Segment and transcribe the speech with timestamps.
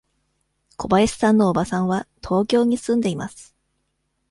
[0.77, 3.55] 小林さんのおばさんは東京に住んでいます。